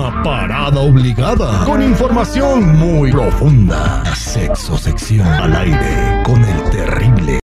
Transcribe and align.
Una 0.00 0.22
parada 0.22 0.80
obligada 0.80 1.62
con 1.66 1.82
información 1.82 2.78
muy 2.78 3.12
profunda. 3.12 4.02
Sexo 4.14 4.78
sección 4.78 5.26
al 5.26 5.54
aire 5.54 6.22
con 6.24 6.42
el 6.42 6.70
terrible. 6.70 7.38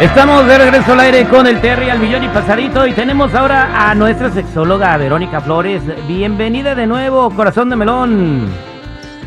Estamos 0.00 0.44
de 0.48 0.58
regreso 0.58 0.94
al 0.94 1.00
aire 1.00 1.28
con 1.28 1.46
el 1.46 1.60
Terry 1.60 1.88
al 1.88 2.00
millón 2.00 2.24
y 2.24 2.28
pasadito 2.30 2.84
y 2.84 2.94
tenemos 2.94 3.32
ahora 3.32 3.88
a 3.88 3.94
nuestra 3.94 4.28
sexóloga 4.28 4.96
Verónica 4.96 5.40
Flores. 5.40 5.82
Bienvenida 6.08 6.74
de 6.74 6.88
nuevo, 6.88 7.30
corazón 7.30 7.70
de 7.70 7.76
melón. 7.76 8.48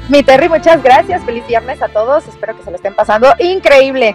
Mi 0.10 0.24
Terry, 0.24 0.50
muchas 0.50 0.84
gracias. 0.84 1.24
Feliz 1.24 1.48
viernes 1.48 1.82
a 1.82 1.88
todos. 1.88 2.28
Espero 2.28 2.54
que 2.58 2.64
se 2.64 2.70
lo 2.70 2.76
estén 2.76 2.96
pasando 2.96 3.30
increíble. 3.40 4.14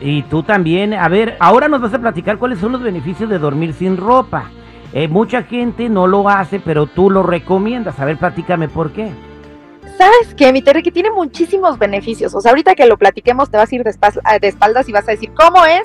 Y 0.00 0.22
tú 0.22 0.42
también. 0.42 0.94
A 0.94 1.08
ver, 1.08 1.36
ahora 1.40 1.68
nos 1.68 1.82
vas 1.82 1.92
a 1.92 1.98
platicar 1.98 2.38
cuáles 2.38 2.58
son 2.58 2.72
los 2.72 2.82
beneficios 2.82 3.28
de 3.28 3.38
dormir 3.38 3.74
sin 3.74 3.98
ropa. 3.98 4.50
Eh, 4.92 5.08
mucha 5.08 5.42
gente 5.42 5.88
no 5.88 6.06
lo 6.06 6.28
hace, 6.28 6.60
pero 6.60 6.86
tú 6.86 7.10
lo 7.10 7.22
recomiendas. 7.22 7.98
A 8.00 8.04
ver, 8.04 8.16
platícame 8.16 8.68
por 8.68 8.92
qué. 8.92 9.10
¿Sabes 9.98 10.34
qué, 10.36 10.52
mi 10.52 10.62
Terry? 10.62 10.82
Que 10.82 10.92
tiene 10.92 11.10
muchísimos 11.10 11.78
beneficios. 11.78 12.34
O 12.34 12.40
sea, 12.40 12.50
ahorita 12.50 12.74
que 12.74 12.86
lo 12.86 12.96
platiquemos, 12.96 13.50
te 13.50 13.56
vas 13.56 13.70
a 13.70 13.74
ir 13.74 13.82
de, 13.82 13.90
espaldas 14.42 14.88
y 14.88 14.92
vas 14.92 15.08
a 15.08 15.10
decir, 15.10 15.32
¿cómo 15.34 15.66
es 15.66 15.82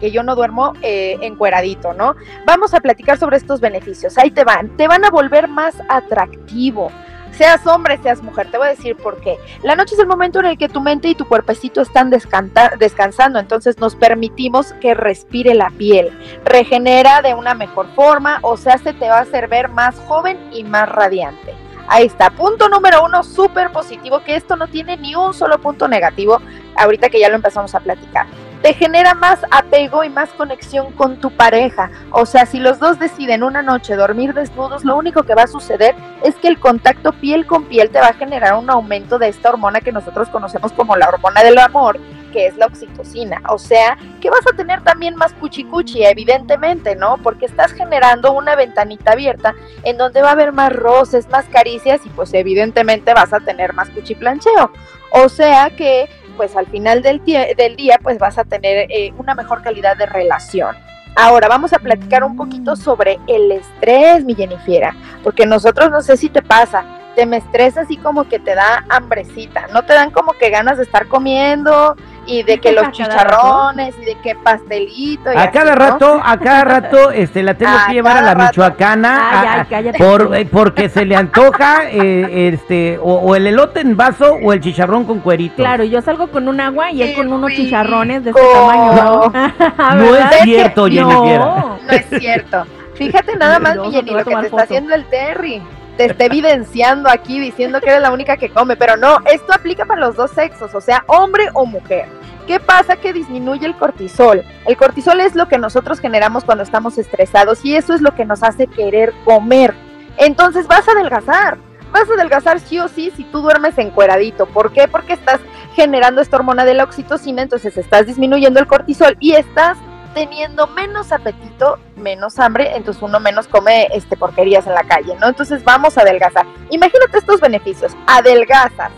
que 0.00 0.10
yo 0.10 0.22
no 0.22 0.34
duermo 0.36 0.74
eh, 0.82 1.16
encueradito, 1.22 1.94
no? 1.94 2.14
Vamos 2.46 2.74
a 2.74 2.80
platicar 2.80 3.18
sobre 3.18 3.38
estos 3.38 3.60
beneficios. 3.60 4.18
Ahí 4.18 4.30
te 4.30 4.44
van. 4.44 4.76
Te 4.76 4.86
van 4.86 5.04
a 5.04 5.10
volver 5.10 5.48
más 5.48 5.76
atractivo. 5.88 6.90
Seas 7.36 7.66
hombre, 7.66 7.98
seas 8.00 8.22
mujer, 8.22 8.48
te 8.50 8.58
voy 8.58 8.68
a 8.68 8.70
decir 8.70 8.96
por 8.96 9.20
qué. 9.20 9.38
La 9.64 9.74
noche 9.74 9.96
es 9.96 10.00
el 10.00 10.06
momento 10.06 10.38
en 10.38 10.46
el 10.46 10.58
que 10.58 10.68
tu 10.68 10.80
mente 10.80 11.08
y 11.08 11.16
tu 11.16 11.26
cuerpecito 11.26 11.80
están 11.80 12.08
descansando, 12.10 13.40
entonces 13.40 13.78
nos 13.78 13.96
permitimos 13.96 14.72
que 14.74 14.94
respire 14.94 15.54
la 15.54 15.70
piel, 15.70 16.16
regenera 16.44 17.22
de 17.22 17.34
una 17.34 17.54
mejor 17.54 17.88
forma, 17.96 18.38
o 18.42 18.56
sea, 18.56 18.78
se 18.78 18.92
te 18.92 19.08
va 19.08 19.18
a 19.18 19.22
hacer 19.22 19.48
ver 19.48 19.68
más 19.68 19.96
joven 20.06 20.38
y 20.52 20.62
más 20.62 20.88
radiante. 20.88 21.54
Ahí 21.88 22.06
está, 22.06 22.30
punto 22.30 22.68
número 22.68 23.04
uno, 23.04 23.24
súper 23.24 23.72
positivo, 23.72 24.22
que 24.22 24.36
esto 24.36 24.54
no 24.56 24.68
tiene 24.68 24.96
ni 24.96 25.16
un 25.16 25.34
solo 25.34 25.58
punto 25.58 25.88
negativo, 25.88 26.40
ahorita 26.76 27.10
que 27.10 27.20
ya 27.20 27.28
lo 27.28 27.34
empezamos 27.34 27.74
a 27.74 27.80
platicar. 27.80 28.26
Te 28.64 28.72
genera 28.72 29.12
más 29.12 29.40
apego 29.50 30.04
y 30.04 30.08
más 30.08 30.30
conexión 30.30 30.90
con 30.92 31.20
tu 31.20 31.30
pareja. 31.30 31.90
O 32.12 32.24
sea, 32.24 32.46
si 32.46 32.58
los 32.58 32.78
dos 32.78 32.98
deciden 32.98 33.42
una 33.42 33.60
noche 33.60 33.94
dormir 33.94 34.32
desnudos, 34.32 34.86
lo 34.86 34.96
único 34.96 35.24
que 35.24 35.34
va 35.34 35.42
a 35.42 35.46
suceder 35.46 35.94
es 36.22 36.34
que 36.36 36.48
el 36.48 36.58
contacto 36.58 37.12
piel 37.12 37.44
con 37.44 37.66
piel 37.66 37.90
te 37.90 38.00
va 38.00 38.06
a 38.06 38.14
generar 38.14 38.54
un 38.54 38.70
aumento 38.70 39.18
de 39.18 39.28
esta 39.28 39.50
hormona 39.50 39.82
que 39.82 39.92
nosotros 39.92 40.30
conocemos 40.30 40.72
como 40.72 40.96
la 40.96 41.10
hormona 41.10 41.42
del 41.42 41.58
amor, 41.58 42.00
que 42.32 42.46
es 42.46 42.56
la 42.56 42.64
oxitocina. 42.64 43.42
O 43.50 43.58
sea, 43.58 43.98
que 44.22 44.30
vas 44.30 44.46
a 44.50 44.56
tener 44.56 44.82
también 44.82 45.14
más 45.14 45.34
cuchicuchi, 45.34 46.02
evidentemente, 46.02 46.96
¿no? 46.96 47.18
Porque 47.18 47.44
estás 47.44 47.70
generando 47.72 48.32
una 48.32 48.56
ventanita 48.56 49.12
abierta 49.12 49.54
en 49.82 49.98
donde 49.98 50.22
va 50.22 50.30
a 50.30 50.32
haber 50.32 50.52
más 50.52 50.72
roces, 50.72 51.28
más 51.28 51.44
caricias 51.52 52.00
y 52.06 52.08
pues 52.08 52.32
evidentemente 52.32 53.12
vas 53.12 53.34
a 53.34 53.40
tener 53.40 53.74
más 53.74 53.90
cuchiplancheo. 53.90 54.72
O 55.16 55.28
sea 55.28 55.68
que 55.68 56.08
pues 56.36 56.56
al 56.56 56.66
final 56.66 57.02
del, 57.02 57.22
del 57.24 57.76
día 57.76 57.98
pues 58.02 58.18
vas 58.18 58.38
a 58.38 58.44
tener 58.44 58.86
eh, 58.90 59.12
una 59.18 59.34
mejor 59.34 59.62
calidad 59.62 59.96
de 59.96 60.06
relación. 60.06 60.76
Ahora 61.16 61.46
vamos 61.46 61.72
a 61.72 61.78
platicar 61.78 62.24
un 62.24 62.36
poquito 62.36 62.74
sobre 62.74 63.18
el 63.28 63.52
estrés, 63.52 64.24
mi 64.24 64.34
Jennifer, 64.34 64.90
porque 65.22 65.46
nosotros 65.46 65.90
no 65.90 66.02
sé 66.02 66.16
si 66.16 66.28
te 66.28 66.42
pasa, 66.42 66.84
te 67.14 67.24
me 67.24 67.36
estresa 67.36 67.82
así 67.82 67.96
como 67.96 68.28
que 68.28 68.40
te 68.40 68.56
da 68.56 68.84
hambrecita, 68.88 69.68
no 69.72 69.84
te 69.84 69.94
dan 69.94 70.10
como 70.10 70.32
que 70.32 70.50
ganas 70.50 70.76
de 70.76 70.82
estar 70.82 71.06
comiendo, 71.06 71.94
y 72.26 72.42
de 72.42 72.58
que 72.58 72.72
los 72.72 72.90
chicharrones 72.92 73.94
y 73.98 74.04
de 74.04 74.14
que 74.16 74.34
pastelito. 74.34 75.30
a 75.30 75.50
cada 75.50 75.74
rato, 75.74 76.20
a 76.22 76.38
cada 76.38 76.64
rato, 76.64 77.10
este, 77.10 77.42
la 77.42 77.54
tengo 77.54 77.72
que 77.86 77.94
llevar 77.94 78.16
a 78.18 78.22
la 78.22 78.34
michoacana 78.34 79.66
por, 79.98 80.34
eh, 80.36 80.46
porque 80.46 80.88
se 80.88 81.04
le 81.04 81.16
antoja 81.16 81.84
eh, 81.90 82.48
este 82.52 82.98
o, 83.02 83.34
el 83.36 83.46
elote 83.46 83.80
en 83.80 83.96
vaso 83.96 84.38
o 84.42 84.52
el 84.52 84.60
chicharrón 84.60 85.04
con 85.04 85.20
cuerito. 85.20 85.56
Claro, 85.56 85.84
yo 85.84 86.00
salgo 86.00 86.28
con 86.28 86.48
un 86.48 86.60
agua 86.60 86.90
y 86.90 87.02
él 87.02 87.14
con 87.14 87.32
unos 87.32 87.52
chicharrones 87.52 88.24
de 88.24 88.30
este 88.30 88.42
tamaño. 88.52 88.92
No, 88.94 89.94
no 89.94 90.16
es 90.16 90.42
cierto, 90.42 90.86
Jenny. 90.86 91.00
No, 91.00 91.78
no 91.78 91.92
es 91.92 92.06
cierto. 92.18 92.64
Fíjate 92.94 93.36
nada 93.36 93.58
más, 93.58 93.76
mi 93.76 93.90
Jenny, 93.90 94.10
lo 94.12 94.24
que 94.24 94.36
te 94.36 94.46
está 94.46 94.62
haciendo 94.62 94.94
el 94.94 95.04
Terry 95.06 95.60
te 95.96 96.06
esté 96.06 96.26
evidenciando 96.26 97.08
aquí 97.08 97.38
diciendo 97.38 97.80
que 97.80 97.90
eres 97.90 98.02
la 98.02 98.12
única 98.12 98.36
que 98.36 98.50
come, 98.50 98.76
pero 98.76 98.96
no, 98.96 99.18
esto 99.32 99.52
aplica 99.52 99.84
para 99.84 100.00
los 100.00 100.16
dos 100.16 100.30
sexos, 100.30 100.74
o 100.74 100.80
sea, 100.80 101.04
hombre 101.06 101.48
o 101.54 101.66
mujer. 101.66 102.08
¿Qué 102.46 102.60
pasa? 102.60 102.96
Que 102.96 103.12
disminuye 103.12 103.64
el 103.64 103.76
cortisol. 103.76 104.44
El 104.66 104.76
cortisol 104.76 105.20
es 105.20 105.34
lo 105.34 105.48
que 105.48 105.56
nosotros 105.56 106.00
generamos 106.00 106.44
cuando 106.44 106.62
estamos 106.62 106.98
estresados 106.98 107.64
y 107.64 107.74
eso 107.74 107.94
es 107.94 108.02
lo 108.02 108.14
que 108.14 108.26
nos 108.26 108.42
hace 108.42 108.66
querer 108.66 109.14
comer. 109.24 109.74
Entonces 110.18 110.66
vas 110.66 110.86
a 110.86 110.92
adelgazar. 110.92 111.56
Vas 111.90 112.10
a 112.10 112.14
adelgazar 112.14 112.60
sí 112.60 112.78
o 112.80 112.88
sí 112.88 113.12
si 113.16 113.24
tú 113.24 113.40
duermes 113.40 113.78
encueradito. 113.78 114.46
¿Por 114.46 114.72
qué? 114.72 114.88
Porque 114.88 115.14
estás 115.14 115.40
generando 115.74 116.20
esta 116.20 116.36
hormona 116.36 116.64
de 116.64 116.74
la 116.74 116.84
oxitocina, 116.84 117.42
entonces 117.42 117.76
estás 117.76 118.06
disminuyendo 118.06 118.60
el 118.60 118.66
cortisol 118.66 119.16
y 119.20 119.32
estás 119.32 119.78
teniendo 120.14 120.66
menos 120.68 121.12
apetito, 121.12 121.78
menos 121.96 122.38
hambre, 122.38 122.76
entonces 122.76 123.02
uno 123.02 123.20
menos 123.20 123.48
come 123.48 123.88
este 123.92 124.16
porquerías 124.16 124.66
en 124.66 124.74
la 124.74 124.84
calle, 124.84 125.14
¿no? 125.20 125.28
Entonces 125.28 125.62
vamos 125.64 125.98
a 125.98 126.02
adelgazar. 126.02 126.46
Imagínate 126.70 127.18
estos 127.18 127.40
beneficios. 127.40 127.92
Adelgazas, 128.06 128.92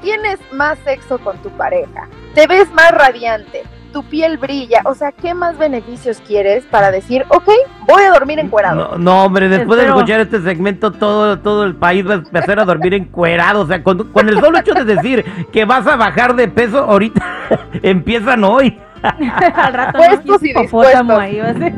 tienes 0.00 0.40
más 0.52 0.78
sexo 0.84 1.18
con 1.18 1.36
tu 1.38 1.50
pareja, 1.50 2.08
te 2.34 2.46
ves 2.46 2.72
más 2.72 2.90
radiante, 2.90 3.62
tu 3.92 4.02
piel 4.02 4.38
brilla, 4.38 4.80
o 4.84 4.94
sea, 4.94 5.12
¿qué 5.12 5.34
más 5.34 5.58
beneficios 5.58 6.20
quieres 6.26 6.64
para 6.64 6.90
decir, 6.90 7.24
ok, 7.28 7.48
voy 7.86 8.02
a 8.02 8.10
dormir 8.10 8.38
encuerado? 8.38 8.96
No, 8.96 8.98
no 8.98 9.24
hombre, 9.24 9.48
después 9.48 9.78
de 9.78 9.86
escuchar 9.86 10.20
este 10.20 10.40
segmento, 10.40 10.90
todo, 10.90 11.38
todo 11.38 11.64
el 11.64 11.76
país 11.76 12.06
va 12.08 12.14
a 12.14 12.16
empezar 12.16 12.58
a 12.58 12.64
dormir 12.64 12.94
encuerado, 12.94 13.60
o 13.60 13.66
sea, 13.66 13.82
con, 13.82 14.10
el 14.28 14.40
solo 14.40 14.58
hecho 14.58 14.74
de 14.74 14.84
decir 14.84 15.24
que 15.52 15.64
vas 15.64 15.86
a 15.86 15.96
bajar 15.96 16.34
de 16.34 16.48
peso, 16.48 16.78
ahorita 16.78 17.22
empiezan 17.82 18.44
hoy. 18.44 18.80
Al 19.54 19.74
rato 19.74 19.98
Puestos 19.98 20.42
y 20.42 20.54
ahí 20.54 21.40
va 21.40 21.48
a 21.48 21.54
ser. 21.54 21.72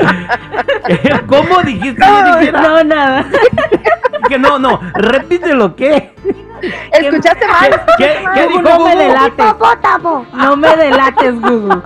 ¿Cómo 1.26 1.62
dijiste? 1.62 2.00
No, 2.06 2.52
no, 2.52 2.84
nada. 2.84 3.26
que 4.28 4.38
no, 4.38 4.58
no, 4.58 4.80
repítelo, 4.94 5.74
¿qué? 5.74 6.14
¿Escuchaste 6.92 7.46
mal? 7.46 7.82
¿Qué, 7.96 8.24
¿Qué, 8.34 8.46
dijo 8.48 8.62
No 8.62 8.84
me 8.84 8.96
delates. 8.96 9.54
No 10.32 10.56
me 10.56 10.76
delates, 10.76 11.40
Google. 11.40 11.82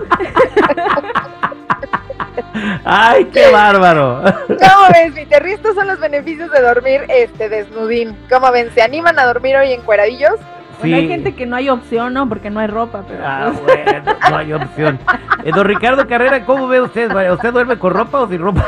Ay, 2.83 3.25
qué 3.25 3.49
bárbaro. 3.51 4.21
¿Cómo 4.47 4.87
ves, 4.93 5.13
Peter? 5.13 5.45
Estos 5.45 5.75
son 5.75 5.87
los 5.87 5.99
beneficios 5.99 6.51
de 6.51 6.61
dormir 6.61 7.05
este 7.07 7.49
desnudín. 7.49 8.17
¿Cómo 8.29 8.51
ven? 8.51 8.71
¿Se 8.73 8.81
animan 8.81 9.17
a 9.19 9.25
dormir 9.25 9.55
hoy 9.55 9.71
en 9.73 9.81
cueradillos? 9.81 10.35
Bueno, 10.79 10.95
hay 10.97 11.07
gente 11.07 11.33
que 11.33 11.45
no 11.45 11.55
hay 11.55 11.69
opción, 11.69 12.13
¿no? 12.13 12.27
Porque 12.27 12.49
no 12.49 12.59
hay 12.59 12.67
ropa. 12.67 13.03
Pero 13.07 13.23
ah, 13.25 13.51
pues. 13.51 13.85
bueno, 13.85 14.13
no 14.29 14.37
hay 14.37 14.53
opción. 14.53 14.99
Eh, 15.45 15.51
don 15.53 15.63
Ricardo 15.63 16.07
Carrera, 16.07 16.43
¿cómo 16.43 16.67
ve 16.67 16.81
usted? 16.81 17.07
¿Usted 17.31 17.53
duerme 17.53 17.77
con 17.77 17.93
ropa 17.93 18.21
o 18.21 18.27
sin 18.27 18.41
ropa? 18.41 18.65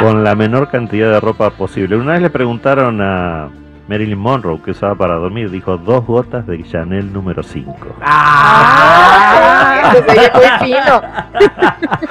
Con 0.00 0.24
la 0.24 0.34
menor 0.34 0.70
cantidad 0.70 1.12
de 1.12 1.20
ropa 1.20 1.50
posible. 1.50 1.94
Una 1.96 2.12
vez 2.12 2.22
le 2.22 2.30
preguntaron 2.30 3.02
a 3.02 3.50
Marilyn 3.86 4.18
Monroe 4.18 4.62
que 4.62 4.70
usaba 4.70 4.94
para 4.94 5.16
dormir, 5.16 5.50
dijo 5.50 5.76
dos 5.76 6.06
gotas 6.06 6.46
de 6.46 6.62
Chanel 6.62 7.12
número 7.12 7.42
5. 7.42 7.76
¡Ah! 8.00 9.69
Muy 9.82 10.48
fino. 10.60 11.02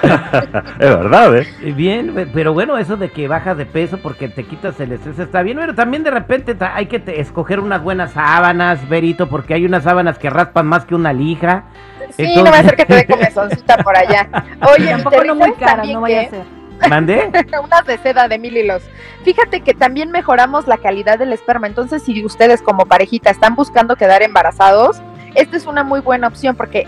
es 0.80 0.90
verdad, 0.90 1.38
¿eh? 1.38 1.48
Bien, 1.76 2.30
pero 2.34 2.54
bueno, 2.54 2.78
eso 2.78 2.98
de 2.98 3.10
que 3.10 3.28
bajas 3.28 3.58
de 3.58 3.66
peso 3.66 3.98
porque 3.98 4.30
te 4.30 4.44
quitas 4.44 4.80
el 4.80 4.92
estrés 4.92 5.20
está 5.20 5.42
bien, 5.42 5.58
pero 5.58 5.76
también 5.76 6.04
de 6.04 6.12
repente 6.12 6.56
hay 6.60 6.88
que 6.88 7.02
escoger 7.20 7.60
unas 7.60 7.82
buenas 7.82 8.12
sábanas, 8.12 8.88
Verito, 8.90 9.28
porque 9.30 9.54
hay 9.54 9.66
unas 9.66 9.84
sábanas 9.84 10.18
que 10.18 10.30
raspan 10.30 10.68
más 10.68 10.86
que 10.86 10.96
una 10.96 11.14
lija. 11.14 11.66
Sí, 12.12 12.36
no 12.36 12.46
va 12.46 12.60
a 12.60 12.64
ser 12.64 12.76
que 12.76 12.86
te 12.86 12.96
dé 12.96 13.06
comezoncita 13.08 13.78
por 13.78 13.96
allá. 13.96 14.28
Oye, 14.74 14.90
tampoco 14.90 15.24
no 15.24 15.36
muy 15.36 15.54
cara, 15.54 15.84
no 15.84 16.02
vaya 16.02 16.22
a 16.22 16.30
ser. 16.30 16.60
¿Mandé? 16.88 17.30
Unas 17.64 17.86
de 17.86 17.98
seda 17.98 18.28
de 18.28 18.40
mil 18.40 18.56
hilos. 18.56 18.84
Fíjate 19.24 19.62
que 19.62 19.74
también 19.74 20.12
mejoramos 20.12 20.68
la 20.68 20.78
calidad 20.78 21.20
del 21.20 21.34
esperma. 21.34 21.68
Entonces, 21.68 22.04
si 22.04 22.24
ustedes 22.24 22.62
como 22.62 22.86
parejita 22.86 23.30
están 23.30 23.56
buscando 23.56 23.96
quedar 23.96 24.22
embarazados, 24.22 25.02
esta 25.36 25.58
es 25.58 25.66
una 25.66 25.84
muy 25.84 26.00
buena 26.00 26.28
opción 26.28 26.56
porque 26.56 26.88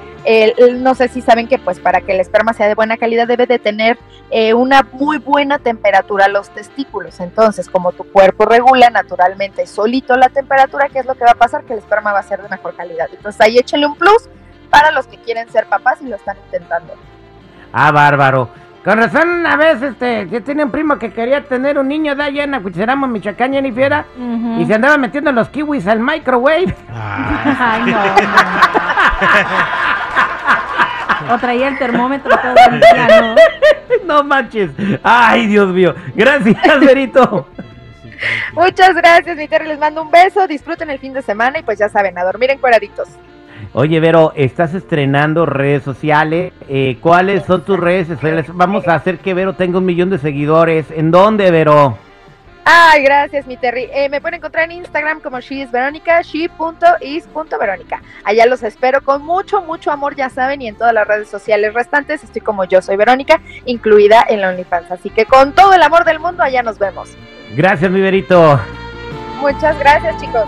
no 0.80 0.96
sé 0.96 1.08
si 1.08 1.22
saben 1.22 1.48
que 1.48 1.58
pues 1.58 1.80
para 1.80 2.02
que 2.02 2.14
el 2.14 2.20
esperma 2.20 2.54
sea 2.54 2.68
de 2.68 2.76
buena 2.76 2.98
calidad 2.98 3.28
debe 3.28 3.46
de 3.46 3.60
tener 3.60 3.98
eh, 4.30 4.54
una 4.54 4.88
muy 4.94 5.18
buena 5.18 5.60
temperatura 5.60 6.28
los 6.28 6.50
testículos. 6.50 7.20
Entonces, 7.20 7.70
como 7.70 7.92
tu 7.92 8.04
cuerpo 8.04 8.46
regula 8.46 8.90
naturalmente 8.90 9.66
solito 9.68 10.16
la 10.16 10.30
temperatura, 10.30 10.90
¿qué 10.90 11.00
es 11.00 11.06
lo 11.06 11.16
que 11.16 11.26
va 11.26 11.32
a 11.32 11.36
pasar? 11.36 11.64
Que 11.64 11.74
el 11.74 11.80
esperma 11.80 12.14
va 12.14 12.20
a 12.20 12.24
ser 12.24 12.42
de 12.42 12.50
mejor 12.50 12.76
calidad. 12.76 13.10
Entonces 13.12 13.40
ahí 13.42 13.58
échenle 13.58 13.88
un 13.88 13.96
plus 13.96 14.30
para 14.70 14.92
los 14.92 15.08
que 15.08 15.18
quieren 15.18 15.50
ser 15.52 15.66
papás 15.66 16.02
y 16.02 16.08
lo 16.08 16.16
están 16.16 16.38
intentando. 16.46 16.94
Ah, 17.74 17.92
bárbaro. 17.92 18.50
Con 18.84 18.98
razón, 18.98 19.30
una 19.30 19.56
vez, 19.58 19.82
este, 19.82 20.28
yo 20.30 20.42
tenía 20.44 20.66
un 20.66 20.72
primo 20.72 20.98
que 20.98 21.12
quería 21.12 21.44
tener 21.44 21.78
un 21.78 21.88
niño 21.88 22.16
de 22.16 22.24
allá 22.24 22.44
en 22.46 22.56
Acuicheramo, 22.56 23.08
Michoacán, 23.08 23.54
y 23.54 23.72
Fiera, 23.72 24.06
y 24.58 24.66
se 24.66 24.74
andaba 24.74 24.98
metiendo 24.98 25.32
los 25.32 25.50
kiwis 25.50 25.86
al 25.88 26.00
microwave. 26.00 26.74
Ay, 26.92 27.92
no, 27.92 28.00
O 31.30 31.38
traía 31.38 31.68
el 31.68 31.78
termómetro 31.78 32.36
todo 32.36 32.56
el 32.72 32.80
día, 32.94 33.22
¿no? 33.22 33.36
No 34.06 34.24
manches. 34.24 34.72
Ay, 35.04 35.48
Dios 35.48 35.70
mío. 35.70 35.94
Gracias, 36.16 36.80
Verito. 36.80 37.48
Muchas 38.54 38.96
gracias, 38.96 39.38
mi 39.38 39.48
Terry. 39.48 39.68
Les 39.68 39.80
mando 39.80 40.02
un 40.02 40.12
beso. 40.12 40.48
Disfruten 40.48 40.90
el 40.90 41.00
fin 41.00 41.14
de 41.14 41.22
semana 41.22 41.60
y 41.60 41.64
pues 41.64 41.80
ya 41.80 41.90
saben, 41.90 42.18
a 42.18 42.24
dormir 42.24 42.52
encueraditos. 42.52 43.08
Oye, 43.74 44.00
Vero, 44.00 44.34
estás 44.36 44.74
estrenando 44.74 45.46
redes 45.46 45.84
sociales. 45.84 46.54
Eh, 46.68 46.98
¿Cuáles 47.02 47.46
son 47.46 47.64
tus 47.64 47.80
redes 47.80 48.08
sociales? 48.08 48.46
Vamos 48.54 48.88
a 48.88 48.96
hacer 48.96 49.20
que 49.20 49.34
Vero 49.34 49.54
tenga 49.54 49.78
un 49.78 49.86
millón 49.86 50.10
de 50.10 50.18
seguidores. 50.18 50.92
¿En 50.92 51.12
dónde, 51.12 51.52
Vero? 51.52 51.98
Ay, 52.64 53.04
gracias, 53.04 53.48
mi 53.48 53.58
Terry. 53.58 53.90
Eh, 53.92 54.08
me 54.10 54.22
pueden 54.22 54.36
encontrar 54.36 54.66
en 54.66 54.74
Instagram 54.74 55.20
como 55.20 55.40
sheisveronica, 55.40 56.22
she.is.veronica. 56.22 58.02
Allá 58.24 58.46
los 58.46 58.62
espero 58.64 59.02
con 59.02 59.24
mucho, 59.24 59.62
mucho 59.62 59.92
amor, 59.92 60.16
ya 60.16 60.30
saben, 60.30 60.62
y 60.62 60.68
en 60.68 60.76
todas 60.76 60.94
las 60.94 61.08
redes 61.08 61.28
sociales 61.28 61.74
restantes 61.74 62.24
estoy 62.24 62.42
como 62.42 62.66
yo 62.66 62.82
soy 62.82 62.98
Verónica, 62.98 63.42
incluida 63.66 64.24
en 64.30 64.42
la 64.42 64.50
OnlyFans. 64.50 64.92
Así 64.92 65.10
que 65.10 65.26
con 65.26 65.54
todo 65.54 65.74
el 65.74 65.82
amor 65.82 66.06
del 66.06 66.20
mundo, 66.20 66.44
allá 66.44 66.62
nos 66.62 66.78
vemos. 66.78 67.10
Gracias, 67.56 67.90
mi 67.90 68.00
Verito. 68.00 68.60
Muchas 69.42 69.78
gracias, 69.80 70.22
chicos. 70.22 70.48